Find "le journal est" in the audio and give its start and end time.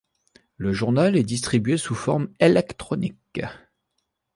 0.57-1.21